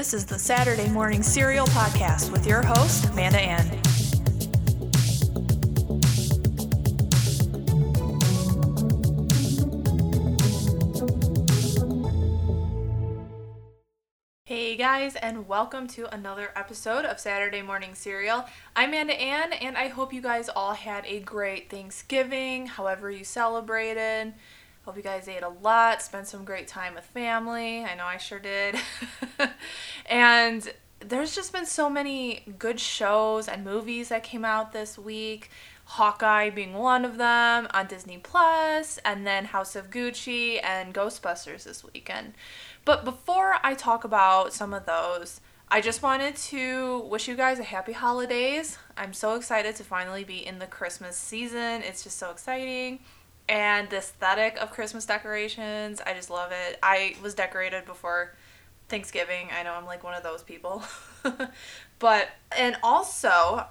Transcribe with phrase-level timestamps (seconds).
[0.00, 3.66] This is the Saturday Morning Serial Podcast with your host, Amanda Ann.
[14.46, 18.46] Hey guys, and welcome to another episode of Saturday Morning Serial.
[18.74, 23.22] I'm Amanda Ann, and I hope you guys all had a great Thanksgiving, however you
[23.22, 24.32] celebrated.
[24.90, 27.84] Hope you guys ate a lot, spent some great time with family.
[27.84, 28.74] I know I sure did.
[30.06, 30.68] and
[30.98, 35.48] there's just been so many good shows and movies that came out this week.
[35.84, 41.62] Hawkeye being one of them on Disney Plus, and then House of Gucci and Ghostbusters
[41.62, 42.34] this weekend.
[42.84, 47.60] But before I talk about some of those, I just wanted to wish you guys
[47.60, 48.76] a happy holidays.
[48.96, 51.82] I'm so excited to finally be in the Christmas season.
[51.82, 52.98] It's just so exciting
[53.50, 56.00] and the aesthetic of Christmas decorations.
[56.06, 56.78] I just love it.
[56.84, 58.36] I was decorated before
[58.88, 59.48] Thanksgiving.
[59.52, 60.84] I know I'm like one of those people.
[61.98, 63.66] but, and also,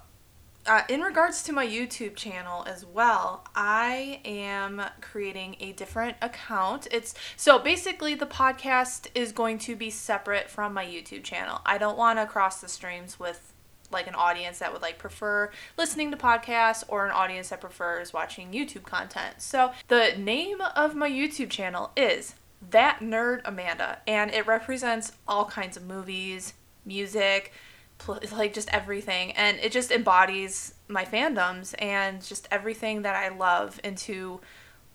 [0.65, 6.89] uh, in regards to my YouTube channel as well, I am creating a different account.
[6.91, 11.61] It's so basically the podcast is going to be separate from my YouTube channel.
[11.65, 13.53] I don't want to cross the streams with
[13.91, 18.13] like an audience that would like prefer listening to podcasts or an audience that prefers
[18.13, 19.35] watching YouTube content.
[19.41, 22.35] So the name of my YouTube channel is
[22.69, 26.53] That Nerd Amanda and it represents all kinds of movies,
[26.85, 27.51] music,
[27.99, 33.29] pl- like just everything and it just embodies my fandoms and just everything that I
[33.35, 34.41] love into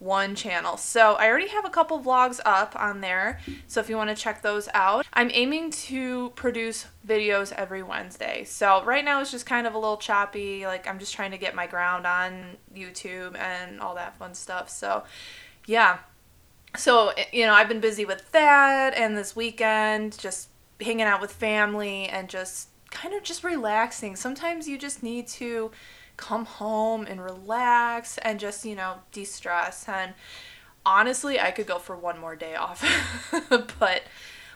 [0.05, 0.77] one channel.
[0.77, 3.41] So I already have a couple vlogs up on there.
[3.66, 8.44] So if you want to check those out, I'm aiming to produce videos every Wednesday.
[8.44, 10.66] So right now it's just kind of a little choppy.
[10.66, 14.69] Like I'm just trying to get my ground on YouTube and all that fun stuff.
[14.69, 15.05] So
[15.66, 15.98] yeah.
[16.77, 20.48] So, you know, I've been busy with that and this weekend just
[20.80, 24.16] hanging out with family and just kind of just relaxing.
[24.16, 25.70] Sometimes you just need to
[26.17, 29.88] come home and relax and just, you know, de stress.
[29.88, 30.15] And
[30.87, 32.84] honestly, I could go for one more day off,
[33.78, 34.03] but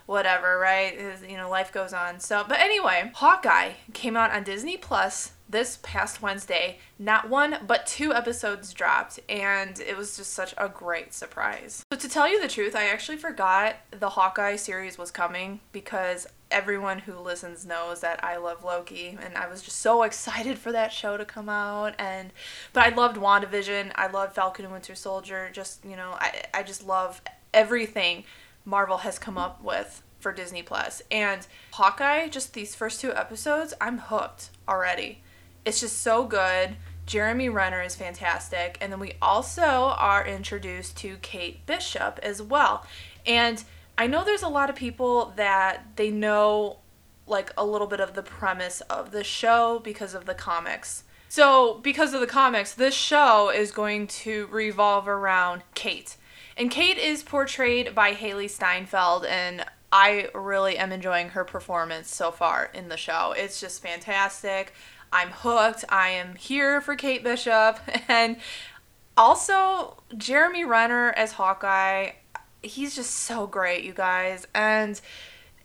[0.06, 0.98] whatever, right?
[1.28, 2.20] You know, life goes on.
[2.20, 6.78] So, but anyway, Hawkeye came out on Disney Plus this past Wednesday.
[6.98, 11.82] Not one, but two episodes dropped, and it was just such a great surprise.
[11.92, 16.26] So, to tell you the truth, I actually forgot the Hawkeye series was coming because
[16.50, 20.72] everyone who listens knows that I love Loki and I was just so excited for
[20.72, 22.32] that show to come out and
[22.72, 26.62] but I loved WandaVision, I loved Falcon and Winter Soldier, just, you know, I I
[26.62, 27.20] just love
[27.52, 28.24] everything
[28.64, 31.02] Marvel has come up with for Disney Plus.
[31.10, 35.22] And Hawkeye, just these first two episodes, I'm hooked already.
[35.64, 36.76] It's just so good.
[37.06, 38.76] Jeremy Renner is fantastic.
[38.80, 39.62] And then we also
[39.96, 42.84] are introduced to Kate Bishop as well.
[43.26, 43.64] And
[43.98, 46.78] I know there's a lot of people that they know
[47.26, 51.02] like a little bit of the premise of the show because of the comics.
[51.28, 56.16] So, because of the comics, this show is going to revolve around Kate.
[56.56, 62.30] And Kate is portrayed by Hailee Steinfeld, and I really am enjoying her performance so
[62.30, 63.34] far in the show.
[63.36, 64.72] It's just fantastic.
[65.12, 65.84] I'm hooked.
[65.88, 67.78] I am here for Kate Bishop.
[68.08, 68.36] And
[69.16, 72.12] also, Jeremy Renner as Hawkeye
[72.62, 74.46] he's just so great, you guys.
[74.54, 75.00] And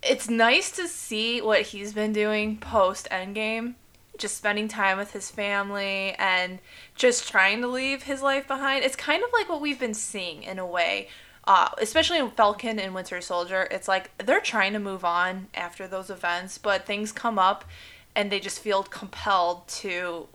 [0.02, 3.76] it's nice to see what he's been doing post Endgame.
[4.18, 6.60] Just spending time with his family and
[6.96, 8.86] just trying to leave his life behind.
[8.86, 11.08] It's kind of like what we've been seeing in a way,
[11.46, 13.68] uh, especially in Falcon and Winter Soldier.
[13.72, 17.66] It's like they're trying to move on after those events, but things come up
[18.16, 20.28] and they just feel compelled to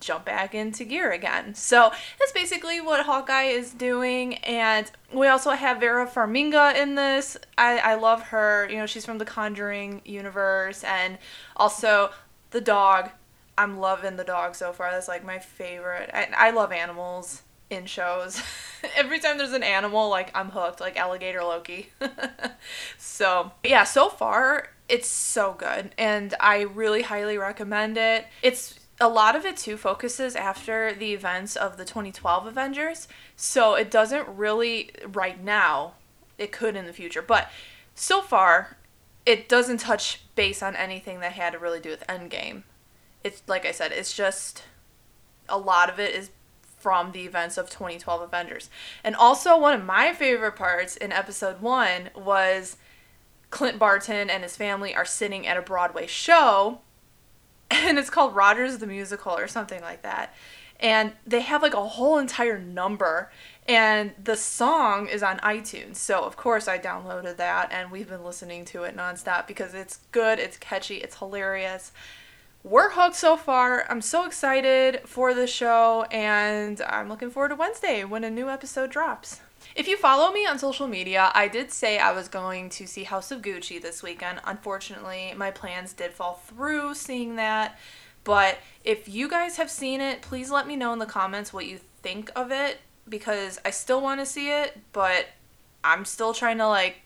[0.00, 1.54] jump back into gear again.
[1.54, 4.34] So that's basically what Hawkeye is doing.
[4.36, 7.36] And we also have Vera Farmiga in this.
[7.56, 8.68] I, I love her.
[8.70, 10.82] You know, she's from the Conjuring universe.
[10.84, 11.18] And
[11.56, 12.10] also
[12.50, 13.10] the dog.
[13.58, 14.90] I'm loving the dog so far.
[14.90, 16.10] That's like my favorite.
[16.12, 18.42] I, I love animals in shows.
[18.96, 21.90] Every time there's an animal, like I'm hooked, like alligator Loki.
[22.98, 28.26] so, yeah, so far it's so good and I really highly recommend it.
[28.42, 33.08] It's a lot of it too focuses after the events of the 2012 Avengers.
[33.36, 35.94] So it doesn't really, right now,
[36.38, 37.50] it could in the future, but
[37.94, 38.76] so far,
[39.24, 42.62] it doesn't touch base on anything that had to really do with Endgame.
[43.24, 44.64] It's like I said, it's just
[45.48, 46.30] a lot of it is
[46.78, 48.70] from the events of 2012 Avengers.
[49.02, 52.76] And also, one of my favorite parts in episode one was
[53.50, 56.80] Clint Barton and his family are sitting at a Broadway show
[57.70, 60.34] and it's called Rogers the Musical or something like that.
[60.78, 63.30] and they have like a whole entire number
[63.68, 65.96] and the song is on iTunes.
[65.96, 70.00] So, of course, I downloaded that and we've been listening to it nonstop because it's
[70.12, 71.92] good, it's catchy, it's hilarious.
[72.62, 73.86] We're hooked so far.
[73.90, 78.48] I'm so excited for the show and I'm looking forward to Wednesday when a new
[78.48, 79.40] episode drops.
[79.74, 83.04] If you follow me on social media, I did say I was going to see
[83.04, 84.40] House of Gucci this weekend.
[84.44, 87.78] Unfortunately, my plans did fall through seeing that.
[88.24, 91.66] But if you guys have seen it, please let me know in the comments what
[91.66, 92.78] you think of it
[93.08, 95.26] because I still want to see it, but
[95.84, 96.96] I'm still trying to like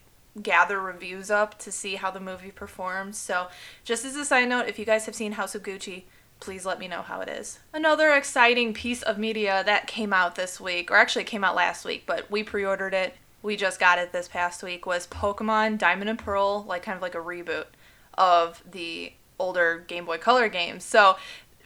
[0.43, 3.19] gather reviews up to see how the movie performs.
[3.19, 3.49] So,
[3.85, 6.05] just as a side note, if you guys have seen House of Gucci,
[6.41, 7.61] please let me know how it is.
[7.73, 11.85] Another exciting piece of media that came out this week, or actually came out last
[11.85, 13.15] week, but we pre ordered it.
[13.43, 17.03] We just got it this past week, was Pokemon Diamond and Pearl, like kind of
[17.03, 17.67] like a reboot
[18.15, 20.85] of the older Game Boy Color games.
[20.85, 21.17] So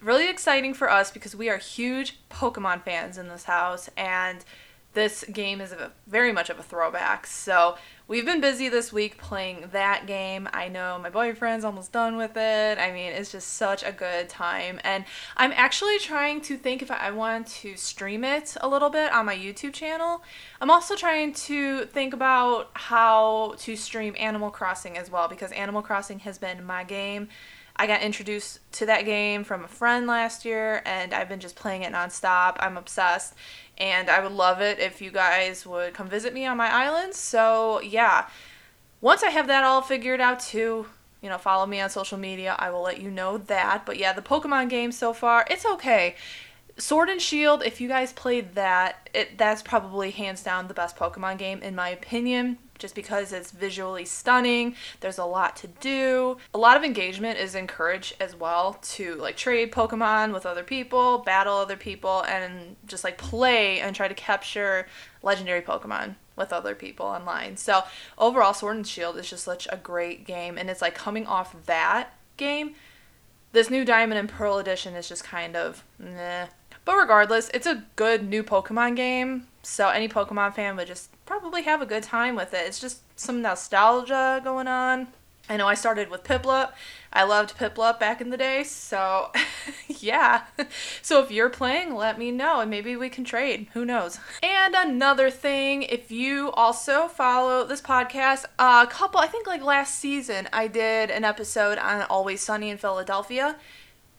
[0.01, 4.45] really exciting for us because we are huge Pokemon fans in this house, and
[4.95, 7.27] this game is a, very much of a throwback.
[7.27, 7.77] So
[8.07, 10.49] we've been busy this week playing that game.
[10.53, 12.79] I know my boyfriend's almost done with it.
[12.79, 14.79] I mean, it's just such a good time.
[14.83, 15.05] And
[15.37, 19.25] I'm actually trying to think if I want to stream it a little bit on
[19.25, 20.23] my YouTube channel.
[20.59, 25.81] I'm also trying to think about how to stream Animal Crossing as well because Animal
[25.81, 27.27] Crossing has been my game
[27.77, 31.55] I got introduced to that game from a friend last year, and I've been just
[31.55, 32.55] playing it nonstop.
[32.59, 33.33] I'm obsessed,
[33.77, 37.13] and I would love it if you guys would come visit me on my island.
[37.15, 38.27] So, yeah,
[39.01, 40.85] once I have that all figured out too,
[41.21, 42.55] you know, follow me on social media.
[42.57, 43.85] I will let you know that.
[43.85, 46.15] But yeah, the Pokemon game so far, it's okay.
[46.77, 50.95] Sword and Shield, if you guys played that, it that's probably hands down the best
[50.95, 54.75] Pokemon game in my opinion just because it's visually stunning.
[54.99, 56.37] There's a lot to do.
[56.53, 61.19] A lot of engagement is encouraged as well to like trade Pokemon with other people,
[61.19, 64.87] battle other people, and just like play and try to capture
[65.21, 67.57] legendary Pokemon with other people online.
[67.57, 67.83] So
[68.17, 71.55] overall, Sword and Shield is just such a great game, and it's like coming off
[71.65, 72.75] that game.
[73.53, 76.47] This new Diamond and Pearl edition is just kind of meh.
[76.83, 79.47] But regardless, it's a good new Pokemon game.
[79.63, 82.67] So any Pokemon fan would just probably have a good time with it.
[82.67, 85.07] It's just some nostalgia going on.
[85.47, 86.71] I know I started with Piplup.
[87.13, 89.31] I loved Piplup back in the day, so
[89.87, 90.45] yeah.
[91.03, 93.67] So if you're playing, let me know and maybe we can trade.
[93.73, 94.19] Who knows?
[94.41, 99.99] And another thing, if you also follow this podcast, a couple, I think like last
[99.99, 103.55] season, I did an episode on Always Sunny in Philadelphia.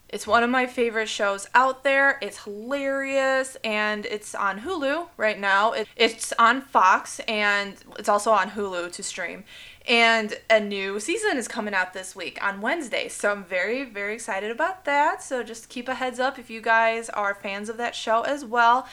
[0.08, 2.18] It's one of my favorite shows out there.
[2.22, 5.72] It's hilarious and it's on Hulu right now.
[5.72, 9.44] It, it's on Fox and it's also on Hulu to stream.
[9.88, 13.08] And a new season is coming out this week on Wednesday.
[13.08, 15.22] So I'm very, very excited about that.
[15.22, 18.44] So just keep a heads up if you guys are fans of that show as
[18.44, 18.86] well.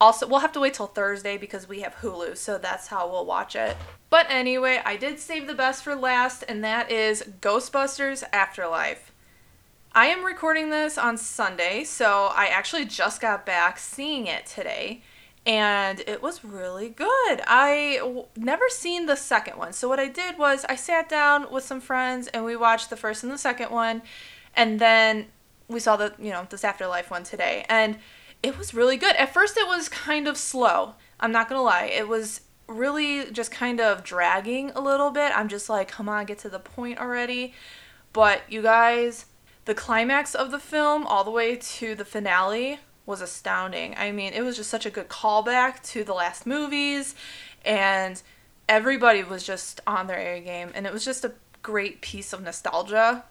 [0.00, 3.24] Also, we'll have to wait till Thursday because we have Hulu, so that's how we'll
[3.24, 3.76] watch it.
[4.10, 9.11] But anyway, I did save the best for last, and that is Ghostbusters Afterlife.
[9.94, 15.02] I am recording this on Sunday, so I actually just got back seeing it today,
[15.44, 17.42] and it was really good.
[17.46, 21.52] I w- never seen the second one, so what I did was I sat down
[21.52, 24.00] with some friends and we watched the first and the second one,
[24.56, 25.26] and then
[25.68, 27.98] we saw the you know this afterlife one today, and
[28.42, 29.14] it was really good.
[29.16, 30.94] At first, it was kind of slow.
[31.20, 35.36] I'm not gonna lie, it was really just kind of dragging a little bit.
[35.36, 37.52] I'm just like, come on, get to the point already.
[38.14, 39.26] But you guys
[39.64, 43.94] the climax of the film, all the way to the finale, was astounding.
[43.96, 47.14] I mean, it was just such a good callback to the last movies,
[47.64, 48.20] and
[48.68, 52.42] everybody was just on their A game, and it was just a great piece of
[52.42, 53.24] nostalgia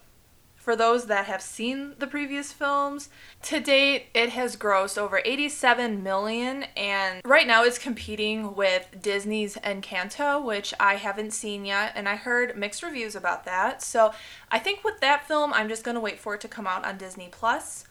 [0.62, 3.10] for those that have seen the previous films.
[3.44, 9.56] To date, it has grossed over 87 million and right now it's competing with Disney's
[9.58, 13.82] Encanto, which I haven't seen yet and I heard mixed reviews about that.
[13.82, 14.14] So,
[14.52, 16.86] I think with that film, I'm just going to wait for it to come out
[16.86, 17.86] on Disney Plus.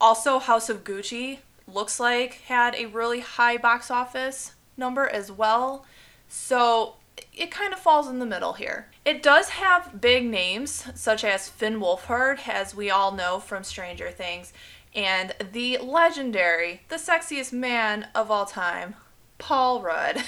[0.00, 5.84] Also, House of Gucci looks like had a really high box office number as well.
[6.28, 6.94] So,
[7.32, 8.88] it kind of falls in the middle here.
[9.04, 14.10] It does have big names, such as Finn Wolfhard, as we all know from Stranger
[14.10, 14.52] Things,
[14.94, 18.94] and the legendary, the sexiest man of all time,
[19.38, 20.22] Paul Rudd.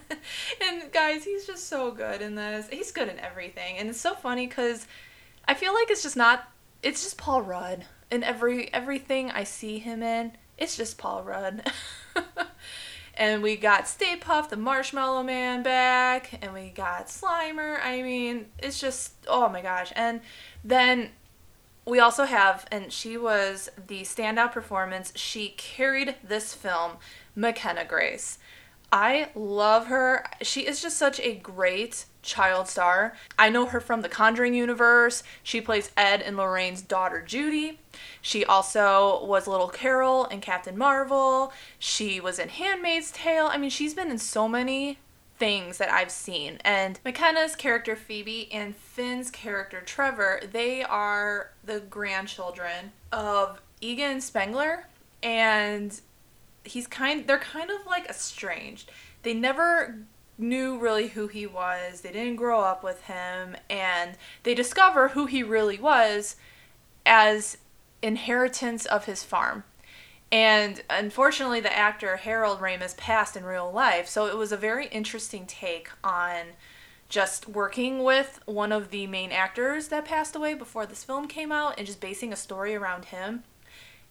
[0.62, 2.68] and guys, he's just so good in this.
[2.70, 3.76] He's good in everything.
[3.78, 4.86] And it's so funny because
[5.46, 6.50] I feel like it's just not,
[6.82, 7.84] it's just Paul Rudd.
[8.10, 11.70] In every everything I see him in, it's just Paul Rudd.
[13.22, 17.78] And we got Stay Puft, the Marshmallow Man back, and we got Slimer.
[17.80, 19.92] I mean, it's just, oh my gosh.
[19.94, 20.22] And
[20.64, 21.10] then
[21.86, 25.12] we also have, and she was the standout performance.
[25.14, 26.94] She carried this film,
[27.36, 28.38] McKenna Grace.
[28.90, 30.26] I love her.
[30.40, 33.14] She is just such a great child star.
[33.38, 35.22] I know her from the Conjuring universe.
[35.42, 37.78] She plays Ed and Lorraine's daughter Judy.
[38.20, 41.52] She also was Little Carol in Captain Marvel.
[41.78, 43.48] She was in Handmaid's Tale.
[43.50, 44.98] I mean, she's been in so many
[45.38, 46.58] things that I've seen.
[46.64, 54.86] And McKenna's character Phoebe and Finn's character Trevor, they are the grandchildren of Egon Spengler
[55.22, 56.00] and
[56.64, 58.90] he's kind they're kind of like estranged.
[59.22, 59.98] They never
[60.38, 62.00] knew really who he was.
[62.00, 66.36] They didn't grow up with him and they discover who he really was
[67.04, 67.58] as
[68.02, 69.64] inheritance of his farm.
[70.30, 74.86] And unfortunately, the actor Harold Ramis passed in real life, so it was a very
[74.86, 76.54] interesting take on
[77.10, 81.52] just working with one of the main actors that passed away before this film came
[81.52, 83.44] out and just basing a story around him.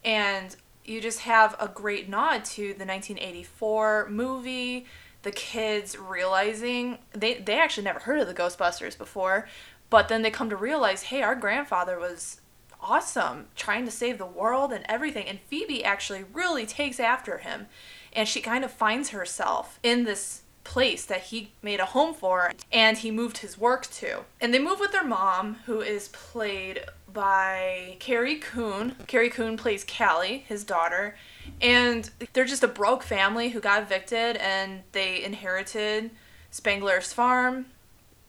[0.06, 4.86] And you just have a great nod to the 1984 movie,
[5.24, 9.48] the kids realizing they they actually never heard of the Ghostbusters before,
[9.90, 12.42] but then they come to realize, hey, our grandfather was
[12.82, 15.28] awesome, trying to save the world and everything.
[15.28, 17.68] And Phoebe actually really takes after him,
[18.14, 22.52] and she kind of finds herself in this place that he made a home for
[22.72, 24.20] and he moved his work to.
[24.40, 28.96] And they move with their mom, who is played by Carrie Coon.
[29.08, 31.16] Carrie Coon plays Callie, his daughter.
[31.62, 36.12] And they're just a broke family who got evicted and they inherited
[36.52, 37.68] Spangler's farm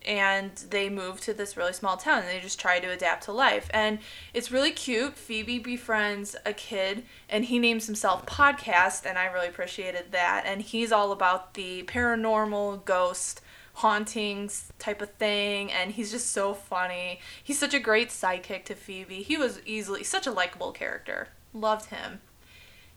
[0.04, 3.32] and they moved to this really small town and they just try to adapt to
[3.32, 3.68] life.
[3.72, 4.00] And
[4.34, 5.16] it's really cute.
[5.16, 10.44] Phoebe befriends a kid and he names himself Podcast, and I really appreciated that.
[10.44, 13.40] And he's all about the paranormal, ghost,
[13.74, 17.20] hauntings type of thing and he's just so funny.
[17.42, 19.22] He's such a great sidekick to Phoebe.
[19.22, 21.28] He was easily such a likable character.
[21.54, 22.20] Loved him.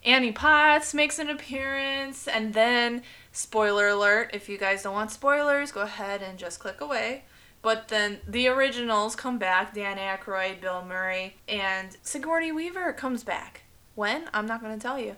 [0.05, 5.71] Annie Potts makes an appearance, and then, spoiler alert, if you guys don't want spoilers,
[5.71, 7.23] go ahead and just click away.
[7.63, 13.63] But then the originals come back Dan Aykroyd, Bill Murray, and Sigourney Weaver comes back.
[13.95, 14.29] When?
[14.31, 15.15] I'm not going to tell you.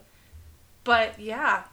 [0.85, 1.63] But yeah,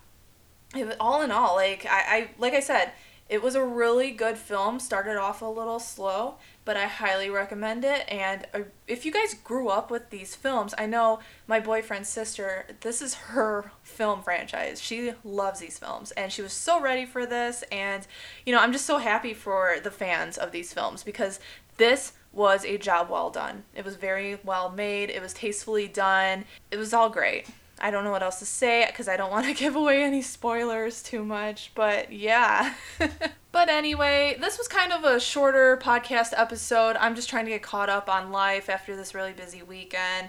[0.74, 2.90] it, all in all, like I, I like I said,
[3.28, 4.78] it was a really good film.
[4.78, 8.04] Started off a little slow, but I highly recommend it.
[8.08, 12.66] And uh, if you guys grew up with these films, I know my boyfriend's sister,
[12.80, 14.80] this is her film franchise.
[14.80, 17.64] She loves these films and she was so ready for this.
[17.72, 18.06] And,
[18.44, 21.40] you know, I'm just so happy for the fans of these films because
[21.78, 23.64] this was a job well done.
[23.74, 27.46] It was very well made, it was tastefully done, it was all great.
[27.80, 30.22] I don't know what else to say because I don't want to give away any
[30.22, 32.74] spoilers too much, but yeah.
[33.52, 36.96] but anyway, this was kind of a shorter podcast episode.
[36.96, 40.28] I'm just trying to get caught up on life after this really busy weekend.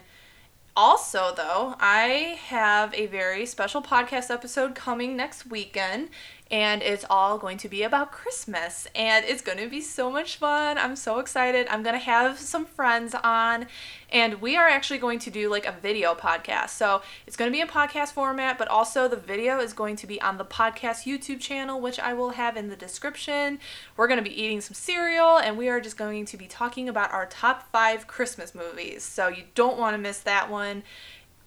[0.76, 6.10] Also, though, I have a very special podcast episode coming next weekend
[6.50, 10.36] and it's all going to be about Christmas and it's going to be so much
[10.36, 10.78] fun.
[10.78, 11.66] I'm so excited.
[11.68, 13.66] I'm going to have some friends on
[14.12, 16.70] and we are actually going to do like a video podcast.
[16.70, 20.06] So, it's going to be a podcast format, but also the video is going to
[20.06, 23.58] be on the podcast YouTube channel, which I will have in the description.
[23.96, 26.88] We're going to be eating some cereal and we are just going to be talking
[26.88, 29.02] about our top 5 Christmas movies.
[29.02, 30.84] So, you don't want to miss that one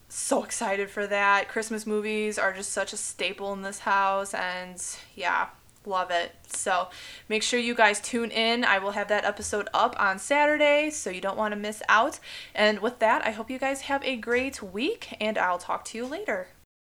[0.09, 1.47] so excited for that.
[1.47, 4.83] Christmas movies are just such a staple in this house, and
[5.15, 5.49] yeah,
[5.85, 6.31] love it.
[6.47, 6.89] So
[7.27, 8.63] make sure you guys tune in.
[8.63, 12.19] I will have that episode up on Saturday, so you don't want to miss out.
[12.53, 15.97] And with that, I hope you guys have a great week, and I'll talk to
[15.97, 16.49] you later.